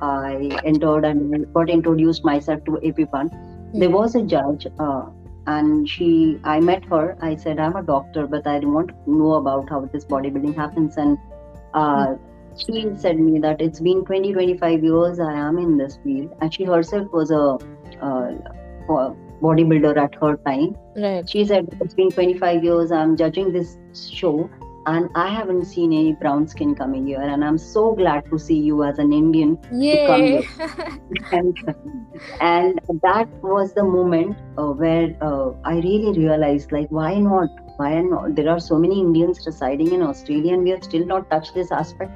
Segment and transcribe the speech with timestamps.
[0.00, 3.30] I entered and got introduced myself to everyone.
[3.74, 5.06] There was a judge, uh,
[5.46, 7.16] and she, I met her.
[7.20, 10.96] I said, I'm a doctor, but I want to know about how this bodybuilding happens.
[10.96, 11.18] And
[11.74, 12.14] uh,
[12.56, 16.34] she said me that it's been 20, 25 years I am in this field.
[16.40, 17.58] And she herself was a
[18.00, 20.76] uh, bodybuilder at her time.
[20.96, 21.28] Right.
[21.28, 24.50] She said, It's been 25 years, I'm judging this show,
[24.86, 27.20] and I haven't seen any brown skin coming here.
[27.20, 30.42] And I'm so glad to see you as an Indian to come here.
[31.32, 31.58] and,
[32.40, 37.48] and that was the moment uh, where uh, I really realized, like, why not?
[37.78, 38.36] Why not?
[38.36, 41.72] There are so many Indians residing in Australia, and we have still not touched this
[41.72, 42.12] aspect.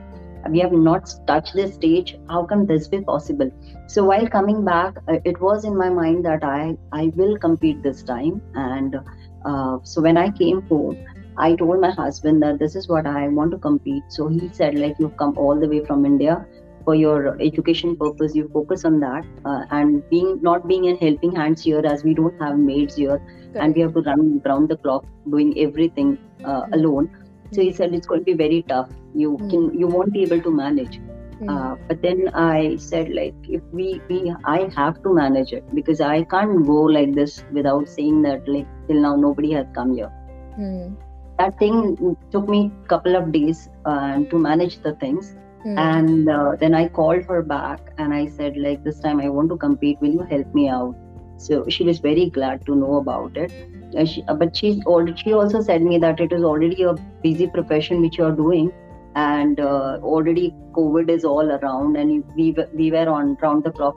[0.49, 2.17] We have not touched this stage.
[2.29, 3.51] How can this be possible?
[3.89, 7.83] So while coming back, uh, it was in my mind that I I will compete
[7.83, 8.41] this time.
[8.55, 8.97] And
[9.45, 10.97] uh, so when I came home,
[11.41, 14.05] I told my husband that this is what I want to compete.
[14.09, 16.45] So he said, like, you've come all the way from India
[16.85, 18.35] for your education purpose.
[18.35, 22.15] You focus on that, uh, and being not being in helping hands here, as we
[22.15, 23.21] don't have maids here,
[23.59, 26.75] and we have to run round the clock doing everything uh, Mm.
[26.75, 27.09] alone.
[27.53, 28.89] So he said it's going to be very tough.
[29.15, 29.51] You Mm.
[29.51, 31.01] can you won't be able to manage.
[31.41, 31.71] Mm.
[31.73, 36.01] Uh, but then I said like if we we I have to manage it because
[36.01, 40.11] I can't go like this without saying that like till now nobody has come here.
[40.59, 40.97] Mm.
[41.41, 45.79] That thing took me a couple of days uh, to manage the things, Mm.
[45.79, 49.51] and uh, then I called her back and I said like this time I want
[49.51, 50.01] to compete.
[50.01, 50.95] Will you help me out?
[51.37, 53.53] So she was very glad to know about it.
[53.97, 57.47] Uh, she, but she's already, she also said me that it is already a busy
[57.47, 58.73] profession which you're doing
[59.17, 63.89] and uh, already covid is all around and we, we were on round the clock